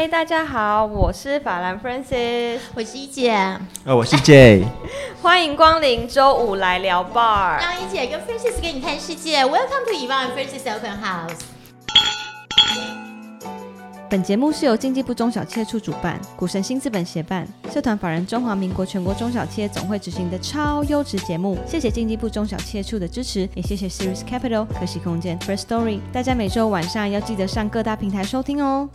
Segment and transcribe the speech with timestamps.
[0.00, 3.34] 嗨，大家好，我是法兰 Francis，我是一姐，
[3.84, 4.64] 呃，我是 J，
[5.20, 11.40] 欢迎光临周五来聊 bar，让一姐跟 Francis 给你看世界，Welcome to Yvonne Francis Open House。
[14.08, 21.58] 本节目是由经济部中小企业处主办，股神新资本协办，社团法人中华民国全国中小企业总会执行的超优质节目。
[21.66, 26.00] 谢谢经济部中小企业处的支持，也谢谢 Series Capital 可喜空间 First Story。
[26.10, 28.88] 大家每周晚上要记得上各大平台收听哦。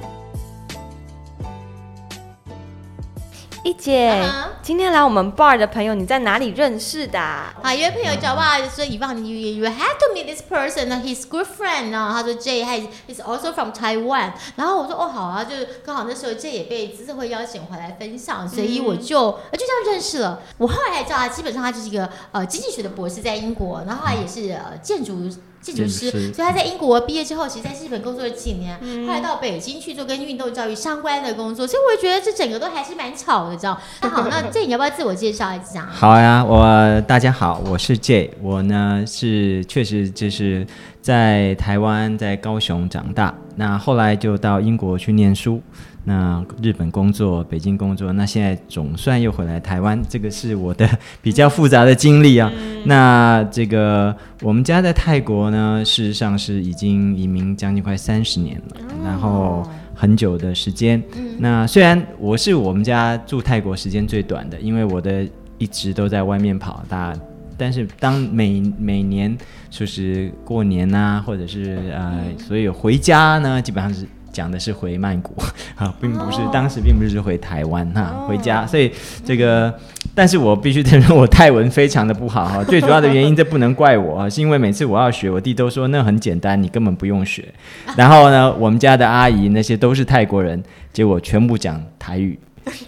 [3.66, 4.24] 一姐
[4.62, 12.12] 今天来我们 bar 的朋友，你在哪里认识的啊、好，有位朋友叫哇说，Yvonne，you you you have to meet this person 呢，his good friend 呢。
[12.14, 12.78] 他说 J 他
[13.12, 14.34] is also from Taiwan。
[14.56, 20.44] 然后我说哦好啊，就刚好那时候 J 也被资策会邀请回来分享，所以我就、呃就这样认识了。
[20.60, 25.28] 我后来才知道他基本上他就是一个呃经济学的博士，在英国，然后后来也是呃建筑。
[25.66, 33.76] 建筑师，所以他在英国毕业之后，其实在日本工作了几年，后来到北京去做跟运动教育相关的工作，所以我觉得这整个都还是蛮巧的，这样。
[34.02, 35.88] 那好，那这你要不要自我介绍一下？
[35.92, 40.66] 好呀，我大家好，我是 J，我呢是确实就是
[41.02, 45.62] 在台湾，在高雄长大，那后来就到英国去念书，
[46.06, 50.88] 那日本工作，北京工作，那现在总算又回来台湾，这个是我的
[51.22, 52.52] 比较复杂的经历啊。
[52.86, 61.02] 那这个我们家在泰国呢，事实上是已经移民将近快三十年了，然后很久的时间。
[61.40, 65.28] 那虽然我是我们家住泰国时间最短的，因为我的
[65.58, 67.14] 一直都在外面跑，大。
[67.58, 69.34] 但是当每每年
[69.70, 74.06] 就是过年呐、或者是呃，所以回家呢，基本上是
[74.36, 75.34] 讲的是回曼谷
[75.76, 78.68] 啊，并不是、当时并不是回台湾哈、回家。
[78.68, 78.92] 所以
[79.24, 79.74] 这个，
[80.14, 82.62] 但是我必须承认我泰文非常的不好哈。
[82.68, 87.48] 最主要的原因，这不能怪我啊， 是因为每次我要学，我弟都说那很简单，你根本不用学。
[87.96, 90.62] 然后呢，我们家的阿姨那些都是泰国人，
[90.92, 92.38] 结果全部讲台语。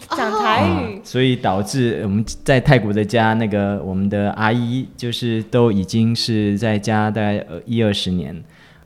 [0.10, 8.36] 讲台啊语，所以导致我们在泰国的家，那个我们的阿姨就是都已经是在家大概呃一二十年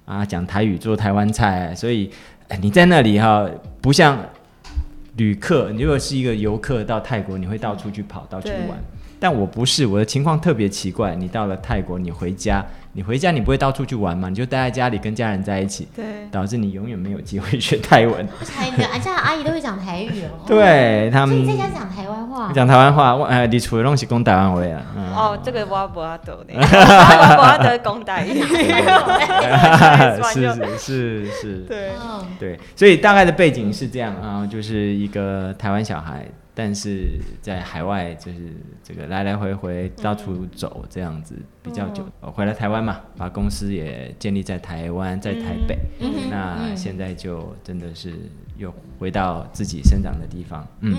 [0.04, 3.48] 啊，讲台语做台湾菜，所以哎你在那里哈，
[3.80, 4.20] 不像
[5.16, 8.78] 旅客，你如果是一个游客到泰国，你会到处去跑，到处对玩。
[9.20, 11.14] 但我不是，我的情况特别奇怪。
[11.14, 14.30] 你到了泰国，你回家，你回家你不会到处去玩嘛？
[14.30, 18.28] 你就待在家里跟家人在一起，对，导致你永远没有机会学泰文。
[18.44, 20.42] 台 你的家阿姨都会讲台语哦。
[20.48, 22.01] 对他们所以在家讲台湾
[22.48, 22.54] 话。
[22.54, 25.16] 讲台湾话，我哎，你除了拢是讲台湾话啊，嗯。
[25.16, 28.42] 哦，这个我不要得的， 我不要得公台语，
[30.34, 31.26] 是是 是。
[31.32, 46.76] 是，对，嗯，对，所以大概的背景是这样啊，就是一个台湾小孩，但是在海外就是这个来来回回到处走这样子比较久，呃回来台湾嘛，把公司也建立在台湾，在台北，嗯那嗯。
[46.76, 48.14] 现在就真的是
[48.58, 50.96] 又回到自己生长的地方，嗯，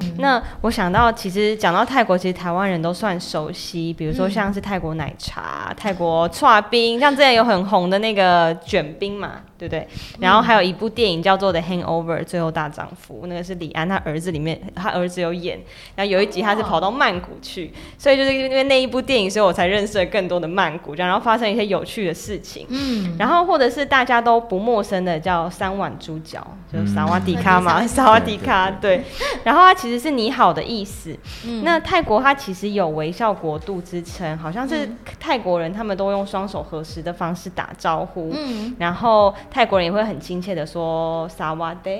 [0.00, 9.86] 嗯，那我想到，其实讲到泰国，其实台湾人都算熟悉，比如说像是泰国奶茶、泰国串冰，像之前有很红的那个卷冰嘛，对不对？
[10.20, 15.60] 然后还有一部电影叫做《The Hangover》最后大丈夫，那个是李安他儿子里面，他儿子有演，
[15.94, 22.66] 然后有一集他是跑到曼谷去，所以就是因为那一部电影，所以我才认识了更多的曼谷，这样然后发生一些有趣的事情。
[22.68, 29.02] 嗯，然后或者是大家都不陌生的叫三碗猪脚，就是萨瓦迪卡嘛， 嗯萨瓦迪卡，对。
[29.44, 31.16] 然后它其实是你好的意思。
[31.44, 34.88] 嗯那泰国它其实有微笑国度之称，好像是
[35.20, 41.90] 泰国人他们都用双手合十的方式打招呼，嗯，然后泰国人也会很亲切的说萨瓦德。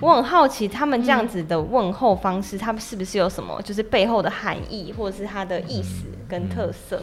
[0.00, 7.02] 我很好奇他们这样子的问候方式，他们是不是有什么就是背后的含义，或者是它的意思跟特色？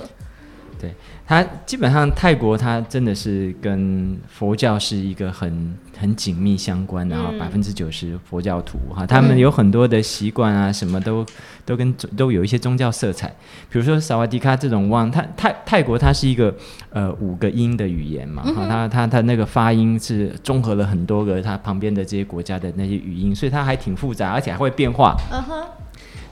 [0.79, 0.93] 对
[1.25, 11.25] 它基本上泰国它真的是跟佛教是一个很很紧密相关的哈，嗯百分之九十佛教徒哈，他们有很多的习惯啊，什么都
[11.65, 13.27] 都跟都有一些宗教色彩。
[13.69, 16.55] 比如说萨瓦迪卡这种汪，它泰泰国它是一个
[16.91, 25.15] 呃五个音的语言嘛，哈，它它它那个发音是综合了很多个它旁边的这些国家的那些语音，所以它还挺复杂，而且还会变化。
[25.31, 25.63] 嗯哼，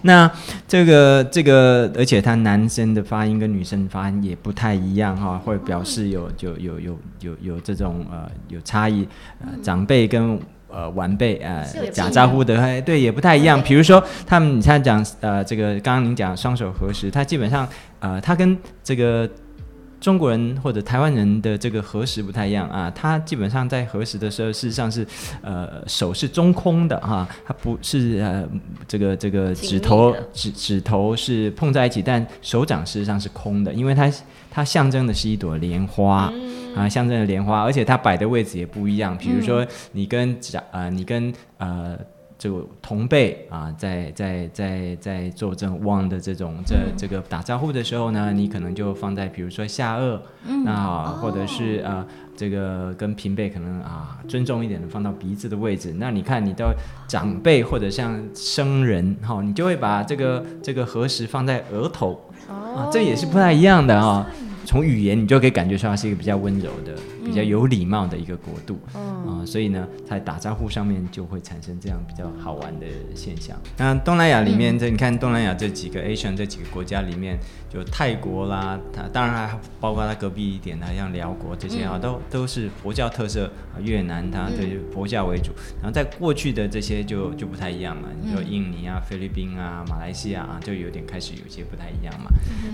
[0.06, 0.32] 那
[0.68, 9.08] 这个这个，而且他男生的发音跟女生发音也不太一样哈，会表示有有有有有有这种呃有差异，
[9.42, 13.60] 呃长辈跟呃晚辈呃是有不一样打招呼的，哎对也不太一样。
[13.62, 17.68] 比如说他们你像讲呃这个刚刚您讲双手合十，他基本上
[18.00, 19.30] 呃他跟这个。
[20.06, 25.04] 中国人或者台湾人的这个核实不太一样啊，他基本上在核实的时候，事实上是
[25.42, 28.48] 呃手是中空的哈，他不是呃
[28.88, 34.12] 这个这个指头指指头是碰在一起，但手掌事实上是空的，因为它
[34.52, 36.32] 它象征的是一朵莲花。
[36.76, 39.18] 啊，象征的莲花，而且它摆的位置也不一样。
[39.18, 41.98] 比如说，你跟长呃，你跟呃
[42.38, 50.20] 这个同辈啊，在在在在做这种望的这种这这个打招呼的时候呢，你可能就放在比如说下颚，
[50.66, 52.06] 那或者是呃
[52.36, 55.96] 这个跟平辈可能啊尊重一点的放到鼻子的位置。
[55.98, 56.76] 那你看你的
[57.08, 64.28] 长辈或者像生人哈、你就会把这个这个合十放在额头啊，这也是不太一样的啊、
[64.66, 66.94] 从语言你就可以感觉出来是一个比较温柔的、
[67.26, 72.86] 比较有礼貌的一个国度啊、所以呢，在打招呼上面就会产生这样比较好玩的
[73.16, 73.58] 现象。
[73.78, 77.38] 那东南亚里面，这你看东南亚这几个 Asian 这几个国家里面，
[77.70, 83.46] 就泰国啦，它当然还包括它隔壁一点的，像辽国这些啊，都都是佛教特色。
[83.74, 85.52] 啊越南它对佛教为主，
[85.82, 88.08] 然后在过去的这些就就不太一样了。
[88.22, 92.32] 你说印尼啊、菲律宾啊、马来西亚啊，就有点开始有些不太一样嘛。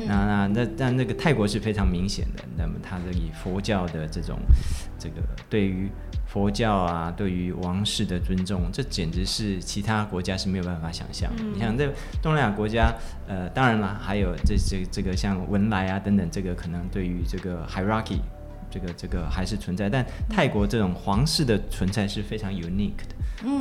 [0.07, 4.37] 那那那但那个泰国是非常明显的，那么它的以佛教的这种
[4.97, 5.15] 这个
[5.49, 5.89] 对于
[6.27, 11.43] 佛教啊，对于王室的尊重，这简直是其他国家是没有办法想象的。
[11.43, 11.91] 你想这
[12.21, 12.93] 东南亚国家，
[13.27, 18.19] 呃，当然了，还有这这这个像文莱啊等等，这个可能对于这个 hierarchy。
[18.73, 23.15] 这个这个还是存在，但泰国这种皇室的存在是非常 unique 的，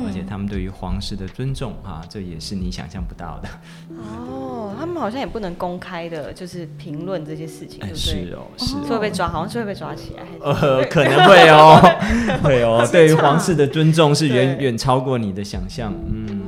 [0.05, 3.49] 而且他们对于皇室的尊重啊，这也是你想象不到的。
[3.97, 7.97] 哦，他们好像也不能公开的，就是评论这些事情，对哎，不对？
[7.97, 10.23] 是哦，是哦会被抓，好像是会被抓起来。
[10.23, 11.81] 还 是呃，可能会哦，
[12.43, 16.41] 会哦， 对于皇室的尊重是远远超过你的想象，嗯，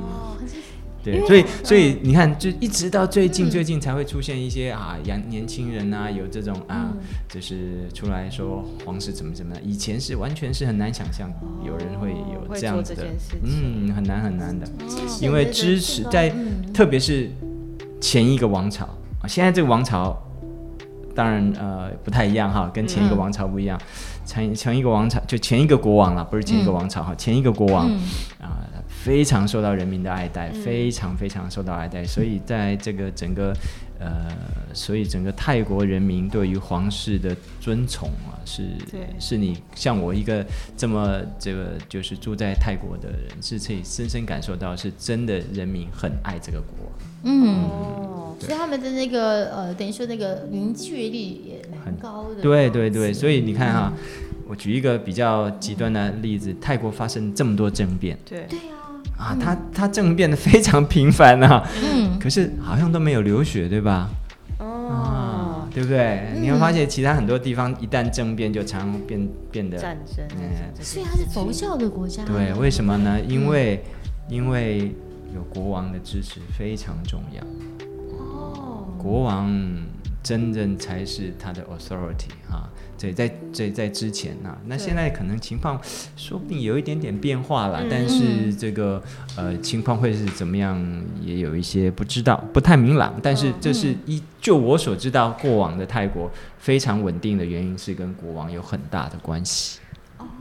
[1.03, 6.93] 对，所以所以你看，就一直到最近最近才会出现一些啊，年年轻人啊，有这种啊，
[7.27, 11.29] 就是出来说皇室怎么怎么样，以前是完全是很难想象
[11.65, 13.05] 有人会有这样子的
[13.43, 14.69] 嗯，很难很难的，哦
[15.21, 16.71] 因为支持在嗯。
[16.73, 17.29] 特别是
[18.01, 18.85] 前一个王朝
[19.21, 20.17] 啊，现在这个王朝
[21.13, 23.17] 当然呃不太一样哈，跟前一个嗯。
[23.17, 23.79] 王朝不一样。
[24.25, 27.99] 前前一个王朝就前一个国王了，不是前一个王朝哈，前一个国王嗯。
[28.41, 28.52] 啊、
[29.03, 30.61] 非常受到人民的爱戴，嗯。
[30.63, 33.53] 非常非常受到爱戴，所以在这个整个
[33.99, 34.31] 呃，
[34.73, 39.01] 所以整个泰国人民对于皇室的尊崇啊，是对。
[39.19, 40.45] 是你像我一个
[40.77, 46.85] 这么这个就是住在泰国的人，是可以深深感受到，是真的人民很爱这个国。
[46.85, 46.93] 王。
[47.25, 52.41] 嗯，哦，所以他们的那个呃，等于说那个凝聚力也蛮高的。
[52.41, 53.93] 对对对，所以你看哈、
[54.47, 58.17] 我举一个比较极端的例子，泰国发生这么多政变。
[58.25, 58.82] 对，对啊，
[59.23, 64.09] 啊，他他政变的非常频繁啊，嗯，可是好像都没有流血，对吧？
[64.59, 66.33] 哦啊，，对不对？
[66.41, 72.23] 你会发现其他很多地方一旦政变就常变变得战争嗯所以它是佛教的国家。
[72.25, 73.17] 对，为什么呢？
[73.21, 73.81] 因为
[74.27, 74.93] 因为
[75.33, 77.41] 有国王的支持非常重要，
[78.17, 79.49] 哦，国王
[80.21, 82.69] 真正才是他的 authority 啊。
[82.97, 85.79] 对，在在在之前啊，那现在可能情况
[86.15, 89.01] 说不定有一点点变化了，嗯但是这个
[89.35, 90.81] 呃情况会是怎么样，
[91.21, 93.13] 也有一些不知道，不太明朗。
[93.21, 99.79] 但是嗯这是一就我所知道，过往的泰国非常稳定的原因是跟国王有很大的关系。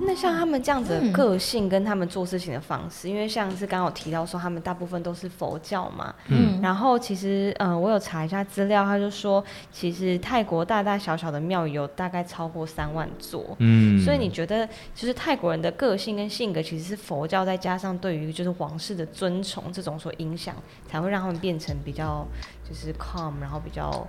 [0.00, 13.56] 那像他们这样子的嗯个性跟他们做事情的方式，因为像是刚刚有提到说他们大部分都是佛教嘛，嗯然后其实嗯、呃我有查一下资料，他就说其实泰国大大小小的庙有大概超过三万座。
[13.58, 20.54] 嗯所以你觉得，就是泰国人的个性跟性格，其实是佛教再加上对于就是皇室的尊崇这种所影响，
[20.88, 22.26] 才会让他们变成比较
[22.68, 24.06] 就是 calm，然后比较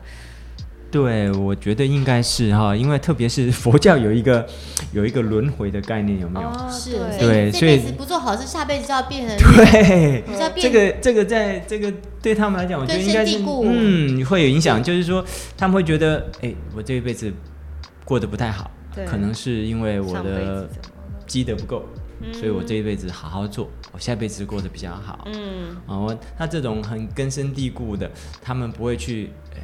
[0.94, 4.48] 对，我觉得应该是哈，因为特别是佛教有一个
[4.92, 6.48] 有一个轮回的概念，有没有？
[6.48, 15.26] 哦是，对对所以这辈子不做好事，下辈子就要变成对，比较变这个这个在这个对他们来讲，我觉得应该是嗯会有影响，就是说
[15.58, 17.34] 他们会觉得，哎，我这一辈子
[18.06, 18.70] 过得不太好，
[19.08, 20.70] 可能是因为我的？
[21.26, 21.84] 积德不够，
[22.34, 25.26] 所以我这一辈子好好做，我下辈子过得比较好。
[25.34, 29.32] 嗯，哦，他这种很根深蒂固的，他们不会去。
[29.56, 29.62] 呃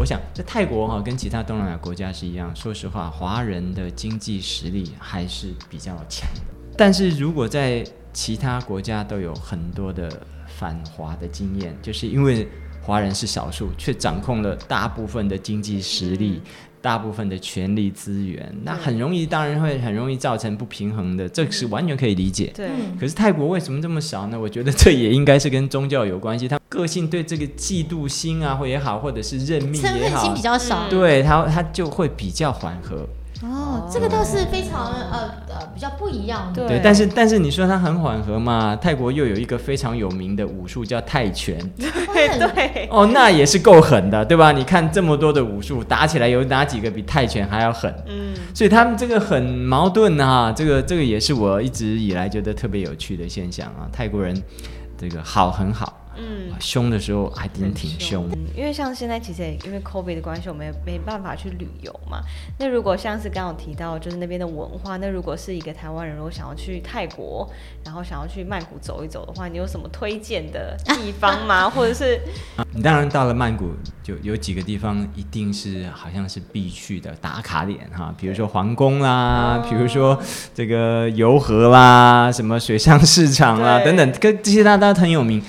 [0.00, 6.40] 我想在泰国哈、跟其他东南亚国家是一样，说实话，华人的经济实力还是比较强的。
[6.74, 10.10] 但是如果在其他国家都有很多的
[10.46, 12.48] 反华的经验，就是因为
[12.80, 16.40] 华人是少数，却掌控了大部分的经济实力
[16.82, 22.52] 大部分的权力资源，那很容易，当然会很容易造成不平衡的，这是完全可以理解。
[22.54, 24.38] 对，嗯可是泰国为什么这么少呢？
[24.40, 30.88] 我觉得这也应该是跟宗教有关系，他个性对这个嫉妒心啊，或也好，或者是认命也好嗔恨心比，较少。
[30.88, 33.06] 嗯对他他就会比较缓和。
[33.42, 36.66] 哦，这个倒是非常呃呃比较不一样的。
[36.66, 38.76] 对对，但是但是你说它很缓和嘛？
[38.76, 44.52] 泰国又有一个非常有名的武术叫泰拳， 对对，哦，那也是够狠的，对吧？
[44.52, 47.90] 你看这么多的武术打起来，有哪几个比泰拳还要狠？
[48.06, 53.88] 嗯，所以他们这个很矛盾啊，这个这个也是我一直以来觉得特别有趣的现象啊。
[53.90, 54.36] 泰国人
[54.98, 56.52] 这个好很好，嗯。
[56.60, 58.28] 凶的时候还挺挺凶。
[58.32, 62.20] 嗯，因为像现在其实也因为 COVID 的关系，我们也没办法去旅游嘛。
[62.58, 67.50] 那如果像是刚刚提到，就是那边的文化，那如果是一个台湾人，如果想要去泰国，
[67.84, 71.68] 然后想要去曼谷走一走的话，你有什么推荐的地方吗？
[71.70, 72.20] 或者是
[72.72, 73.70] 你当然到了曼谷，
[74.02, 80.20] 就有几个地方一定是好像是必去的打卡点哈，比如说皇宫啦，比如说
[80.54, 85.42] 这个游河啦，什么水上市场啦等等，跟这些大家都很有名。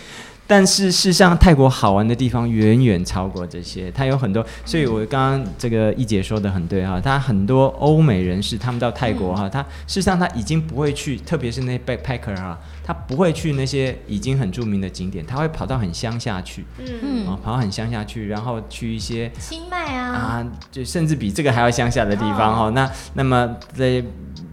[0.51, 4.45] 但是事实上，泰国好玩的地方远远超过这些，它有很多。
[4.65, 16.65] 所以我刚刚这个一姐说的很对哈，他很多欧美人士他们到泰国哈，他事实上他已经不会去，特别是那些 backpacker 哈，他不会去那些已经很著名的景点，他会跑到很乡下去。
[16.79, 24.03] 嗯嗯啊，跑到很乡下去，然后去一些清迈啊，啊，就甚至比这个还要乡下的地方哈、那那么在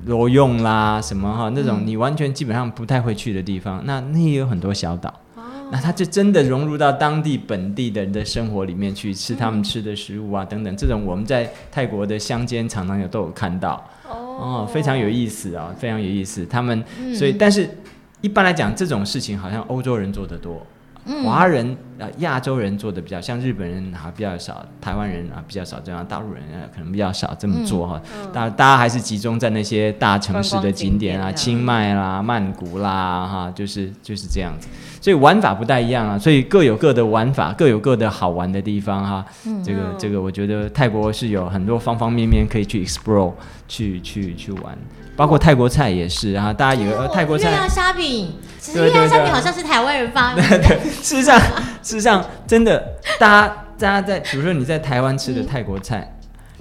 [0.07, 5.13] 罗用啦什么哈那种你完全基本上不太会去的地方，那那也有很多小岛。
[5.71, 13.83] 那他就真的融入到当地本地的人的生活里面去，吃他们吃的食物啊等等，这种我们在泰国的乡间常常有都有看到。
[14.09, 16.47] 哦，非常有意思啊，非常有意思。
[16.47, 16.83] 他们
[17.15, 17.69] 所以，但是
[18.21, 20.65] 一般来讲，这种事情好像欧洲人做的多，
[21.09, 21.67] 嗯华人
[21.99, 28.01] 啊、呃亚洲人做的比较，像日本人啊比较少，台湾人啊比较少这样，大陆人啊可能比较少这么做哈。
[28.33, 34.69] 大、大家还是集中在那些大城市的景点啊，清迈啦、曼谷啦，哈，就是就是这样子。
[35.01, 39.25] 所以玩法不太一样啊，所以各有各的玩法，各有各的好玩的地方哈。
[39.65, 43.33] 这个这个，我觉得泰国是有很多方方面面可以去 explore，
[43.67, 44.77] 去去去玩，
[45.17, 46.53] 包括泰国菜也是啊。
[46.53, 50.79] 大家有、呃泰国菜月亮虾饼，其实对对对月亮虾饼好像是台湾人发明的。
[51.03, 52.83] 事实上，事实上，真的，
[53.19, 56.17] 大家大家在，比如说你在台湾吃的泰国菜，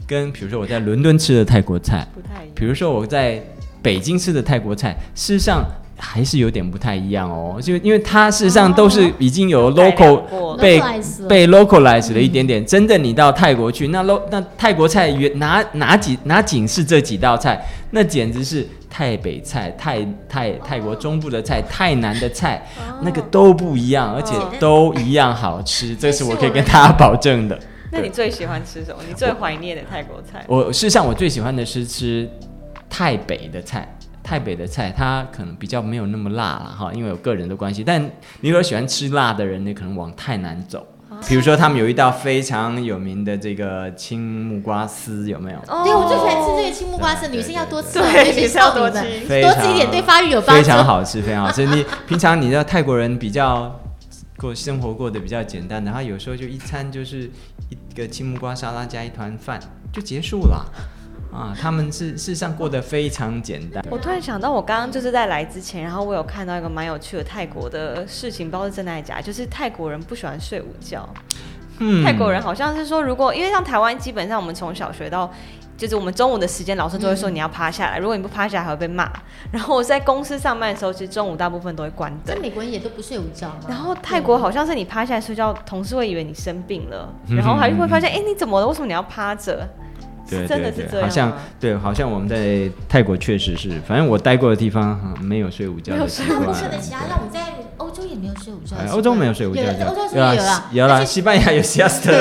[0.05, 2.53] 跟比如说我在伦敦吃的泰国菜，不太一样。
[2.55, 3.41] 比如说我在
[3.81, 5.65] 北京吃的泰国菜，事实上
[5.97, 7.59] 还是有点不太一样哦。
[7.61, 10.81] 就因为它事实上都是已经有 local 被
[11.27, 12.63] 被 localize 了一点点。
[12.65, 22.67] 真的，你到泰国去，那 lo 那泰国菜原哪哪几哪仅是这几道菜，那简直是泰北菜、泰泰泰国中部的菜、泰南的菜，
[23.03, 27.59] 那个都不一样，而且都一样好吃， 这是我可以跟大家保证的。
[27.91, 29.03] 那你最喜欢吃什么？
[29.07, 30.43] 你最怀念的泰国菜？
[30.47, 32.27] 我事实上我最喜欢的是吃
[32.89, 33.87] 泰北的菜。
[34.23, 37.83] 泰北的菜，它可能比较没有那么辣了哈，因为有个人的关系。
[37.83, 38.03] 但
[38.41, 40.83] 你如果喜欢吃辣的人，你可能往泰南走。
[41.27, 45.57] 比如说，他们有一道非常有名的这个青木瓜丝，有没有？
[45.67, 48.95] 哦对，我最喜欢吃这个青木瓜丝，女生要多吃哦，对女生要多吃
[49.41, 50.67] 多吃一点对发育有帮助非。
[50.67, 51.65] 常好吃，非常好吃。
[51.65, 53.79] 你平常你知道泰国人比较
[54.37, 57.29] 过生活过得比较简单的，他有时候就一餐就是
[57.69, 59.59] 一个青木瓜沙拉加一团饭
[59.91, 60.65] 就结束了。
[61.37, 63.85] 啊，他们是事实上过得非常简单。
[63.91, 71.07] 我突然想到，我刚刚就是在来之前，然后我有看到一个蛮有趣的泰国的事情，不知道是真的还是假，就是泰国人不喜欢睡午觉。
[71.79, 75.31] 嗯泰国人好像是说，如果因为像台湾，基本上我们从小学到。
[75.77, 79.07] 就是我们中午的时间，老师都会说你要趴下来，如果你不趴下来还会被骂。
[79.51, 82.41] 然后我在公司上班的时候，其实中午大部分都会关灯在。
[82.41, 83.59] 美国人也都不睡午觉嘛。
[83.69, 88.67] 然后泰国好像是你趴下来睡觉，同事会以为你生病了，然后还会发现，哎、你怎么了？
[88.67, 89.69] 为什么你要趴着？
[90.29, 96.49] 对真的对对，是这样吗好像对，好像我们在泰国确实是，反正我待过的地方、嗯没有睡午觉没有睡午惯。
[96.49, 100.69] 我记得其他让我们在欧洲也没有睡午觉欧洲没有睡午觉有，欧洲是有有啊？
[100.71, 102.11] 有了，西班牙有 siesta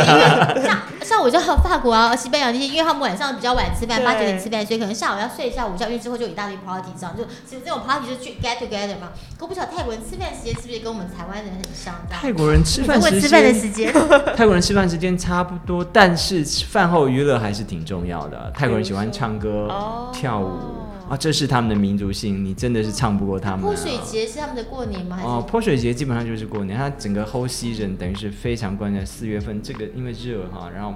[1.27, 9.11] 我就法国啊、西班牙那些，因为他们晚上比较晚吃饭，八九点吃饭，所以可能下午要睡一下午觉，因为之后就有一大堆 party 这样，就其实这种 party 就去 get together 嘛。
[9.37, 11.97] 可我不晓得泰国人吃饭时间是不是跟我们台湾人很像？
[12.09, 13.93] 泰国人吃饭时会吃饭的间，时间，
[14.37, 18.53] 泰国人吃饭时间差不多，但是饭后娱乐还是挺重要的。
[18.55, 23.63] 泰国人喜欢唱歌哦、跳舞啊，这是他们的民族性，你真的是唱不过他们啊。
[23.63, 25.21] 泼水节是他们的过年吗？
[25.23, 29.07] 哦，泼水节基本上就是过年，它整个 whole season 等于是非常关键。
[29.07, 30.95] 四月份这个因为热哈，然后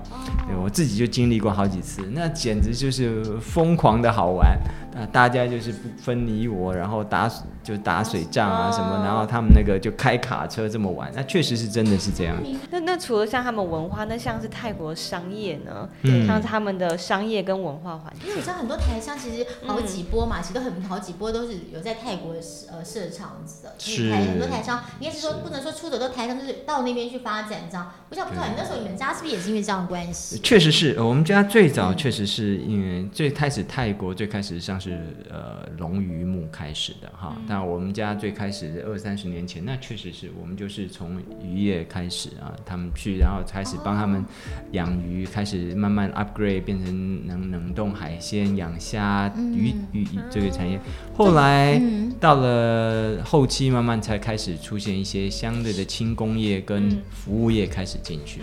[0.48, 4.58] 对我自己就经历过好几次，那简直就是疯狂的好玩。
[5.06, 7.30] 大家就是不分你我，然后打
[7.62, 12.36] 就打水仗啊什么，哦然后他们那个就开卡车这么玩，那确实是真的是这样。
[12.70, 15.88] 那那除了像他们文化，那像是泰国商业呢？
[16.02, 18.28] 嗯像是他们的商业跟文化环境。
[18.28, 22.34] 因为我知道很多台商其实好几波嘛，其实都很好几波都是有在泰国
[22.70, 27.92] 呃设厂子的，所以是台很多台商应该是说不能说出走都台商，就是到那边去发展这样。
[28.08, 30.38] 我想不知道你那时候你们家是不是也是因为这样的关系？
[30.38, 34.89] 确实是呃我们家最早确实是因为最开始泰国最开始上是
[35.28, 44.24] 呃龙鱼木开始的哈，但我们家最开始二三十年前，那确实是我们就是从渔业开始啊，他们去然后开始帮他们
[44.72, 50.78] 养鱼，开始慢慢 upgrade 变成能冷冻海鲜、养虾、鱼鱼鱼这个产业，
[51.14, 51.78] 后来。
[51.82, 58.40] 嗯，到了后期，慢慢才开始出现一些相对的轻工业跟服务业开始进去、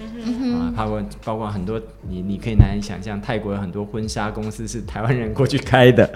[0.53, 6.09] 啊，包括包括很多你你可以难以想象，泰国有很多婚纱公司是台湾人过去开的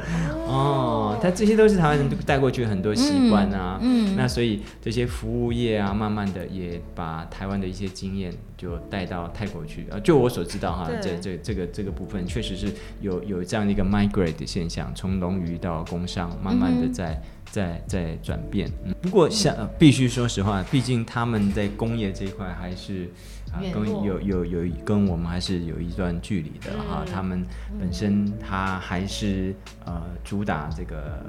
[0.45, 9.99] 哦，他这些都是台湾人带过去很多习惯啊，嗯那所以这些服务业啊，慢慢的也把台湾的一些经验就带到泰国去啊。
[9.99, 12.67] 就我所知道哈，这这这个这个部分确实是
[12.99, 17.21] 有有这样的一个 migrate 的现象，从龙鱼到工商，慢慢的在。
[17.51, 27.03] 在在转变，嗯，不过像、呃必须说实话，毕竟他们在工业这一块还是啊、跟有有有跟我们还是有一段距离的哈。
[27.11, 27.45] 他们
[27.79, 29.53] 本身他还是
[29.85, 31.21] 呃主打这个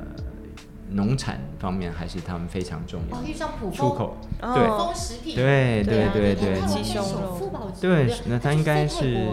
[0.90, 3.20] 农产方面，还是他们非常重要哦，。
[3.26, 6.60] 遇上普出口哦对普丰食品，对对啊对对
[7.80, 9.26] 对那他应该是。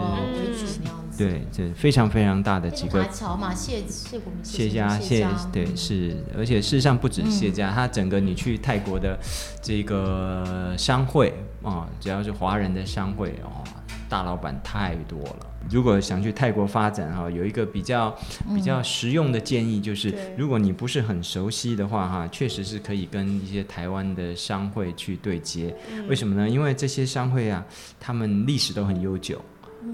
[1.20, 9.18] 对，这非常非常大的几个华侨嘛，谢谢国民谢家谢谢对是，而且事实上不止谢家，他整个你去泰国的
[9.60, 13.62] 这个商会啊、只要是华人的商会哦，
[14.08, 15.46] 大老板太多了。
[15.68, 18.16] 如果想去泰国发展哈、有一个比较
[18.54, 25.76] 比较实用的建议，就是对如果你不是很熟悉的话哈、确实是可以跟一些台湾的商会去对接。
[26.08, 26.48] 为什么呢？
[26.48, 27.62] 因为这些商会啊，
[28.00, 29.38] 他们历史都很悠久。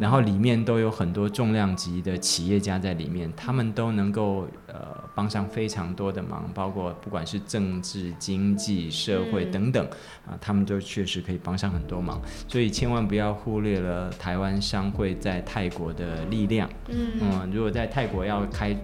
[0.01, 4.47] 然后里面都有很多重量级的企业家在里面，他们都能够
[4.79, 9.87] 呃帮上非常多的忙，包括不管是政治、经济、社会嗯等等
[10.27, 12.21] 啊，他们都确实可以帮上很多忙。
[12.49, 16.69] 所以千万不要忽略了台湾商会在泰国的力量。
[16.89, 18.77] 嗯，嗯，如果在泰国要开，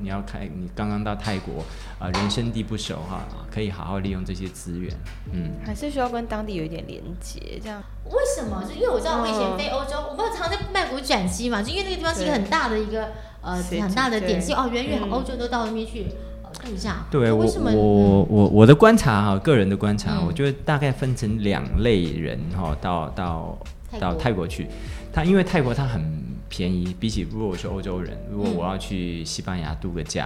[0.00, 1.64] 你要开，你刚刚到泰国
[1.98, 4.90] 啊、人生地不熟哈、可以好好利用这些资源。
[5.32, 7.82] 嗯，还是需要跟当地有一点连接，这样。
[8.06, 8.64] 为什么？
[8.64, 16.06] 就因为我知道我以前飞欧洲，我不是常在曼谷转机嘛，就因为那个地方是一个很大的一个呃很大的点，哦，远远嗯欧洲都到那边去
[16.42, 17.06] 呃度假。
[17.10, 17.72] 对我就为什么？
[17.72, 23.58] 我我我的观察哈，个人的观察，嗯我觉得大概分成两类人哈，到到
[23.98, 24.66] 到泰国去，
[25.12, 26.02] 他因为泰国它很
[26.48, 30.24] 便宜，比起如果我是欧洲人，如果嗯我要去西班牙度个假。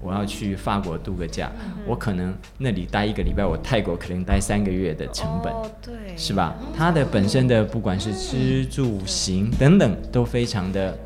[0.00, 6.54] 我要去法国度个假，嗯我可能那里待一个礼拜，我泰国可能待三个月的成本，哦，对，是吧？
[6.72, 10.96] 它的本身的不管是吃住行等等，都非常的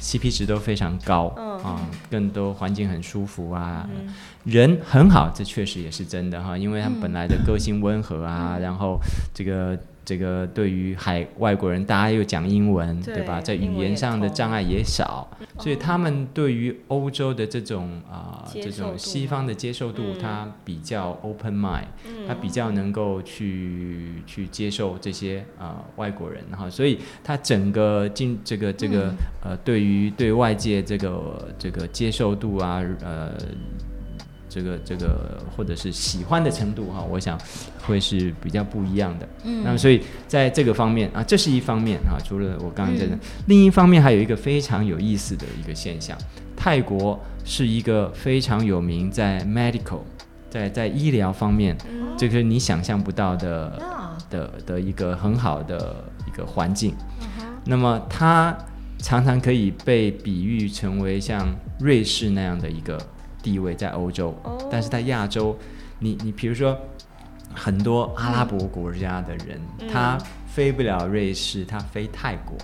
[0.00, 1.58] CP 值都非常高嗯。
[1.62, 3.88] 啊，更多环境很舒服啊，
[4.44, 8.98] 人很好，这确实也是真的哈，因为他们本来的个性温和啊，然后
[9.34, 9.78] 这个。
[10.04, 13.40] 这个对于海外国人，大家又讲英文，对对吧？
[13.40, 20.18] 在语言上的障碍也少，所以他们对于欧洲的这种啊、这种西方的接受度，嗯。
[20.20, 21.84] 它比较 open mind，
[22.28, 26.44] 他比较能够去去接受这些啊、呃外国人。
[26.50, 33.32] 哈，所以他整个进这个这个、呃对于对外界这个这个接受度啊呃
[34.50, 37.38] 这个这个或者是喜欢的程度哈，我想
[37.86, 39.28] 会是比较不一样的。
[39.44, 39.62] 嗯。
[39.64, 43.20] 那么所以在这个方面啊，这是一方面哈，除了我刚刚讲的，嗯。
[43.46, 46.18] 另一方面还有一个非常有意思的一个现象，
[46.56, 50.00] 泰国是一个非常有名在 medical
[50.50, 51.78] 在在医疗方面，
[52.18, 56.92] 这个你想象不到的啊，的的一个很好的一个环境。
[57.22, 57.28] 嗯
[57.66, 58.56] 那么它
[58.96, 61.46] 常常可以被比喻成为像
[61.78, 62.98] 瑞士那样的一个
[63.42, 64.58] 地位在欧洲，哦。
[64.70, 65.56] 但是在亚洲，
[65.98, 66.78] 你你比如说
[67.54, 69.88] 很多阿拉伯国家的人，嗯。
[69.88, 72.56] 他飞不了瑞士，他飞泰国，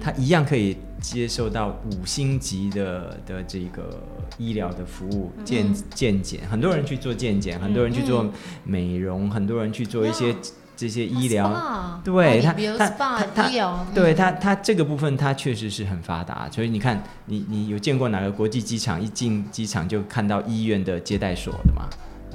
[0.00, 4.00] 他一样可以接受到五星级的的这个
[4.38, 8.24] 医疗的服务，健健检，很多人去做健检，很多人去做
[8.62, 10.36] 美容，很多人去做一些呀
[10.76, 11.48] 这些医疗。
[11.48, 12.88] 啊对他他
[13.32, 13.48] 他
[13.94, 21.88] 对它，它这个部分它确实是很发达，所以你看，你你有见过哪个国际机场一进机场就看到医院的接待所的吗？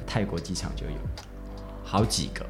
[0.06, 0.92] 泰国机场就有
[1.84, 2.42] 好几个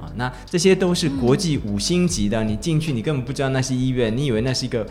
[0.00, 4.84] 啊，那这些都是国际五星级的，你进去你根本不知道那是医院，你以为那是一个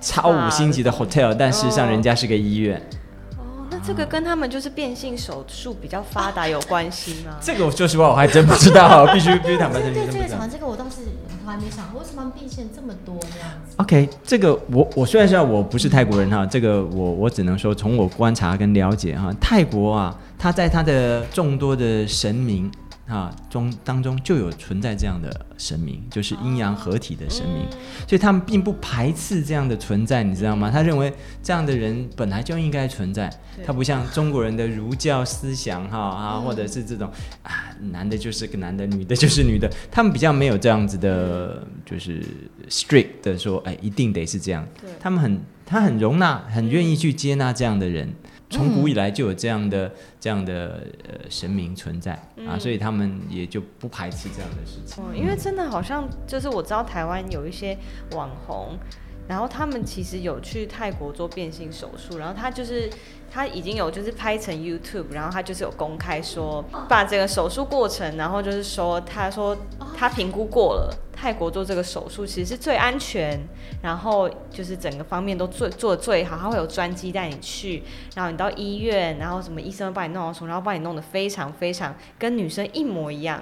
[0.00, 2.80] 超五星级的 hotel，但事实上人家是个医院。
[3.84, 7.36] 这个跟他们就是变性手术比较发达有关系吗？
[7.42, 10.50] 这个我说实话我还真不知道， 必须必须坦白承认，对对，真不知道这个讲。
[10.50, 11.00] 这个我倒是
[11.44, 22.70] 我还没想过，为什么变性这么多这样子？OK，这个我我虽然说我不是泰国人哈，这个我我只能说从我观察跟了解哈，泰国啊，他在他的众多的神明
[23.08, 27.66] 啊中当中就有存在这样的神明，就是阴阳合体的神明，
[28.08, 30.70] 所以他们并不排斥这样的存在，你知道吗？
[30.70, 31.12] 他认为
[31.42, 33.30] 这样的人本来就应该存在，
[33.66, 37.10] 他不像中国人的儒教思想哈啊，或者是这种
[37.42, 42.22] 啊，男的就是个男的，女的就是女的，他们比较没有这样子的，就是
[42.68, 44.66] strict 的说，哎，一定得是这样。
[45.00, 48.14] 他们很他很容纳，很愿意去接纳这样的人。
[48.52, 52.12] 从古以来就有这样的这样的呃神明存在
[52.46, 55.02] 啊，所以他们也就不排斥这样的事情。
[55.02, 57.76] 哦，因为真的好像就是我知道台湾有一些
[58.12, 58.78] 网红，
[59.26, 62.90] 然后他们其实有去泰国做变性手术，然后他就是
[63.30, 69.56] 他已经有就是拍成 YouTube，然后他就是有公开说把这个手术过程，然后就是说他说
[69.96, 70.94] 他评估过了。
[71.14, 73.38] 泰国做这个手术其实是最安全，
[73.80, 77.80] 然后就是整个方面都做做的最好，他会有专机带你去，
[78.16, 83.40] 然后你到医院，然后什么医生帮你弄好手术，然后帮你弄得非常非常跟女生一模一样，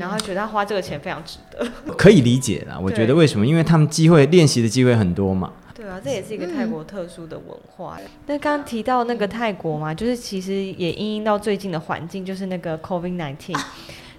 [0.00, 1.64] 然后觉得他花这个钱非常值得。
[1.96, 3.46] 可以理解啦，我觉得为什么？
[3.46, 5.52] 因为他们机会练习的机会很多嘛。
[5.72, 7.98] 对啊，这也是一个泰国特殊的文化。
[8.26, 13.56] 那刚刚提到那个泰国嘛，就是其实也因应到最近的环境，就是那个 COVID nineteen。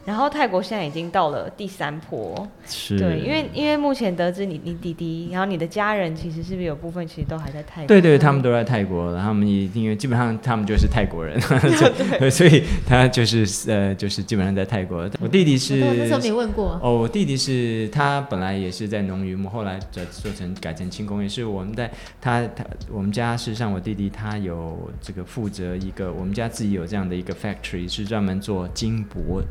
[0.08, 7.88] 然后泰国现在已经到了第三波，是，对，因为因为目前得知你你弟弟，然后你的家人其实是不是有部分其实都还在泰国？
[7.90, 11.38] 对对，他们都在泰国，然后他们也因为基本上他们就是泰国人，
[12.18, 15.10] 所以所以他就是呃就是基本上在泰国。
[15.20, 16.80] 我弟弟是我那时候没问过。
[16.82, 21.28] 哦，我弟弟是他本来也是在农渔牧，后来做做成改成轻工业。
[21.28, 21.92] 是我们在
[22.22, 29.44] 他他我们家事实上我弟弟他有这个负责一个我们家自己有这样的一个 factory，是专门做金箔，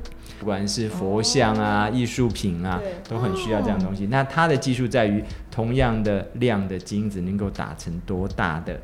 [0.46, 4.06] 不管是佛像啊、艺术品啊，都很需要这样东西。
[4.06, 8.80] 那它的技术在于同样的量的金子能够打成多大的、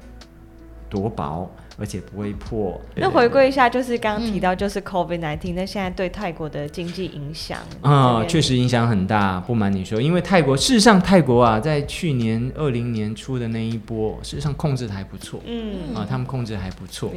[0.91, 1.49] 多薄，
[1.83, 2.81] 而且不会破。
[2.95, 9.41] 那回归一下，就是刚刚提到就是 COVID nineteen，那现在对泰国的经济影响啊、确实影响很大。
[9.41, 17.13] 不瞒你说，因为泰国，事实上泰国啊，在去年二零年初的那一波，事实上控制的还不错嗯，啊，他们控制得还不错。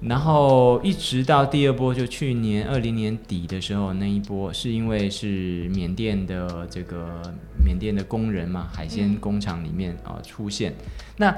[0.00, 7.22] 然后一直到第二波，就去年二零年底的时候，那一波是因为是缅甸的这个
[7.64, 10.74] 缅甸的工人嘛，海鲜工厂里面啊、出现，
[11.18, 11.32] 那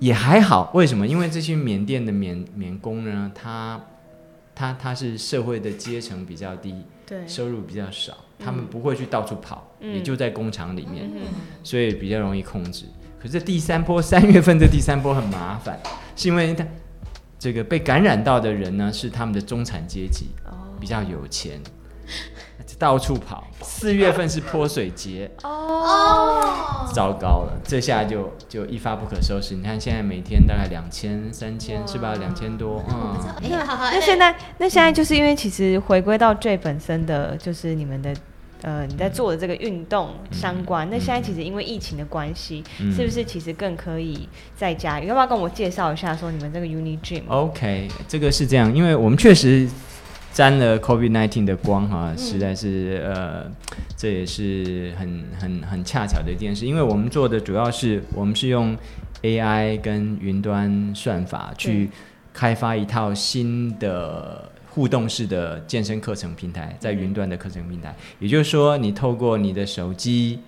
[0.00, 1.06] 也还好，为什么？
[1.06, 3.80] 因为这些缅甸的缅缅工呢，他
[4.54, 9.94] 他他是社会的阶层比较低，对，收入比较少，他们不会去到处跑，嗯。
[9.94, 11.22] 也就在工厂里面，嗯。
[11.62, 12.86] 所以比较容易控制。
[13.20, 15.78] 可是第三波三月份这第三波很麻烦，
[16.16, 16.66] 是因为他
[17.38, 20.74] 这个被感染到的人呢是他们的中产阶级，哦。
[20.80, 21.58] 比较有钱，
[22.78, 23.44] 到处跑。
[23.62, 29.54] 四月份是泼水节，哦，糟糕了，这下就就一发不可收拾。
[29.54, 32.14] 你看现在每天大概两千、三千是吧？
[32.18, 33.16] 两千多，嗯。
[33.42, 38.14] 哎，好好，那现在那现在就是因为其实回归到最本身的就是你们的。
[38.62, 44.26] 呃，你在做的这个运动相关，那现在其实因为疫情的关系，嗯是不是其实更可以
[44.56, 44.98] 在家？
[44.98, 49.68] 要不要跟我介绍一下，说你们这个 Uni Gym？OK，这个是这样，因为我们确实
[50.36, 53.50] 沾了 COVID 1 9的光哈，实在是呃，
[53.96, 58.76] 这也是很很很恰巧的一件事，因为我们做的主要是我们是用
[59.22, 61.88] AI 跟云端算法去
[62.34, 64.52] 开发一套新的。
[64.68, 70.40] 互动式的健身课程平台，在云端的课程平台，也就是说，你透过你的手机，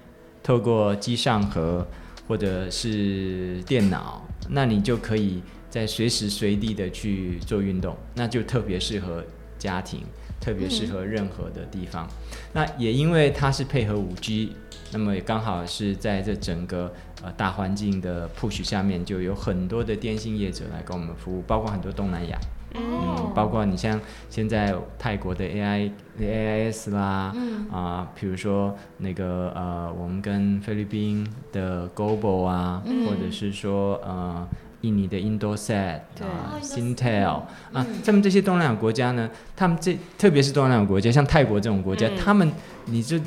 [0.42, 1.86] 透过机上盒
[2.26, 9.24] 或者是电脑，那你就可以在随时随地的去做运动，那就特别适合
[9.58, 10.00] 家庭，
[10.40, 12.08] 特别适合任何的地方。
[12.52, 14.54] 那也因为它是配合五 G，
[14.92, 16.92] 那么也刚好是在这整个
[17.22, 22.38] 呃大环境的 push 下面，就有很多的电信业者来跟我们服务，包括很多东南亚。
[22.74, 25.90] 嗯，包括你像现在泰国的 AI
[26.20, 27.34] AIS 啦，
[27.72, 34.46] 啊、比如说那个呃，我们跟菲律宾的 Global 啊，或者是说呃。
[34.82, 42.52] 印尼的 Indosat 对啊哦，Sintel 啊，他们这些东南亚国家呢，他们这特别是东南亚国家，像泰国这种国家，嗯他们
[42.86, 43.18] 你就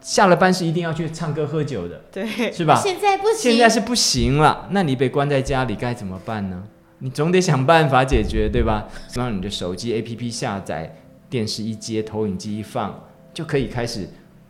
[0.00, 2.80] 下了班是一定要去唱歌喝酒的，对， 是吧？
[2.82, 6.62] 现在不行，现在是不行了，那你被关在家里该怎么办呢？
[6.98, 8.86] 你总得想办法解决，对吧？
[9.14, 10.96] 让你的手机 APP 下载，
[11.28, 13.02] 电视一接，投影机一放，
[13.34, 14.08] 就可以开始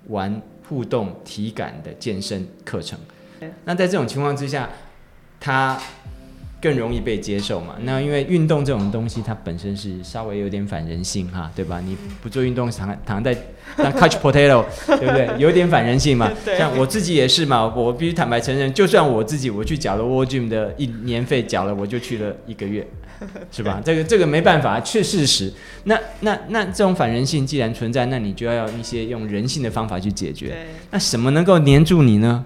[0.08, 2.98] 玩互动体感的健身课程。
[3.64, 4.68] 那在这种情况之下，
[5.40, 5.76] 它
[6.60, 7.76] 更容易被接受嘛。
[7.82, 11.80] 那因为运动这种东西，它本身是稍微有点反人性哈，对吧？
[11.80, 13.36] 你不做运动，躺躺在
[13.76, 14.64] 那 couch potato，
[14.98, 15.28] 对不对？
[15.38, 16.30] 有点反人性嘛。
[16.56, 22.86] 像我自己也是嘛，我必须坦白承认，就算我自己我去缴了 World Gym 的一年费，缴了我就去了一个月。
[23.50, 23.80] 是吧？
[23.82, 25.50] 这个这个没办法，确事实。
[25.84, 30.54] 那那那这种反人性既然存在，那你就要用一些用人性的方法去解决。
[30.90, 32.44] 那什么能够黏住你呢？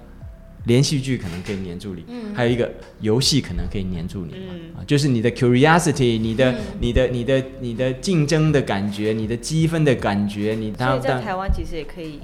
[0.65, 2.71] 连续剧可能可以黏住你，还有一个
[3.01, 4.61] 游戏可能可以黏住你嘛、嗯。
[4.77, 6.59] 啊，就是你的 curiosity，你的、嗯。
[6.81, 12.21] 你的你的你的竞争的感觉，你的积分的感觉，你当然在台湾其实也可以，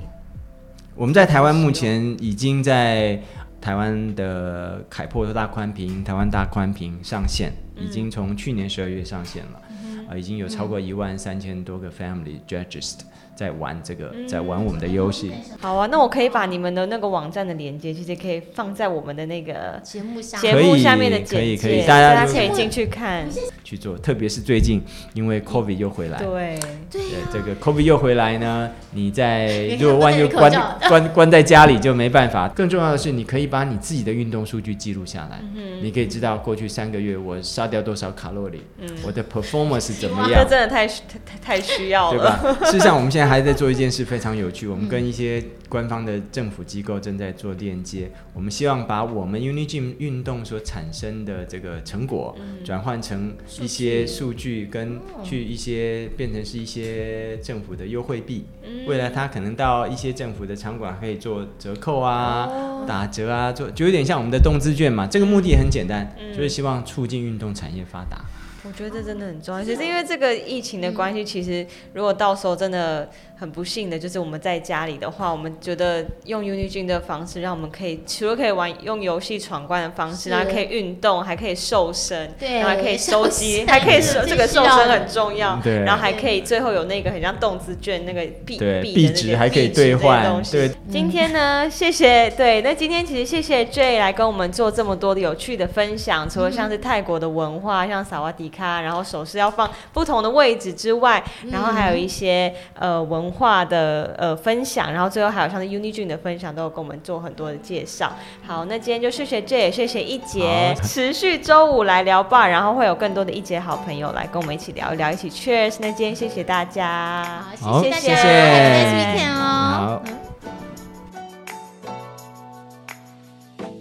[0.95, 3.23] 我们在台湾目前已经在
[3.61, 9.63] 台湾的凯擘大宽屏、台湾大宽屏上线，已经从去年十二月上线了，
[10.11, 12.95] 啊、已经有超过一万三千多个 family judges
[13.37, 15.31] 在玩这个，在玩我们的游戏。
[15.61, 23.29] 好啊，那我可以把你们的那个网站的链接，其实可以放在我们的那个节目下节目下面的可简以可以介，大家可以进去看。
[23.63, 26.59] 去做，特别是最近因为 COVID 又回来，对，
[26.91, 30.51] 对对这个 COVID 又回来呢，你在 也如果万一关
[30.89, 32.49] 关关在家里就没办法。
[32.49, 38.63] 更重要的是，你可以把你自己的运动数据记录下来，嗯你可以知道过去三个月我杀掉多少卡路里，
[39.05, 40.57] 我的 performance 怎么样 这样。
[40.57, 40.95] 真的太太
[41.27, 42.31] 太太需要对了。
[42.31, 42.67] 吧？
[42.67, 48.11] 事实上，我们现在还在做一件事非常有趣，我们跟一些官方的政府机构正在做链接。
[48.33, 58.45] 我们希望把我们 Unigym 运动所产生的这个成果，转换成一些数据，跟去一些变成是一些政府的优惠币。
[58.87, 62.49] 未来它可能到一些政府的场馆可以做折扣啊、
[62.87, 65.07] 打折啊，做就有点像我们的动资券嘛。
[65.07, 68.25] 这个目的也很简单，就是希望促进运动产业发达。
[68.67, 69.63] 我觉得这真的很重要。
[69.63, 108.13] 其实因为这个疫情的关系，其实如果到时候真的很不幸的，就是我们在家里的话，我们觉得用 Unigyn 的方式，让我们可以除了可以玩用游戏闯关的方式，然后还可以运动，还可以瘦身，对然后还可以收集，还可以瘦这个瘦身很重要，对然后还可以最后有那个很像动资券那个币对，币币的那个值还可以兑换东，西对，今天呢，谢谢对，那今天其实谢谢 J 来跟我们做这么多的有趣的分享，除了像是泰国的文化，像萨瓦迪卡，然后手势要放不同的位置之外，然后还有一些呃文化的呃分享，然后最后还有像是 Unigym 的分享，都有跟我们做很多的介绍。
[108.47, 115.77] 好，那今天就谢谢 J，也谢谢一杰，持续周五来聊吧，然后会有更多的一杰好朋友来跟我们一起聊一聊，一起 Cheers。
[115.81, 119.43] 那今天谢谢大家，好，谢谢大家谢谢 nice weekend 哦。
[119.43, 120.26] 好嗯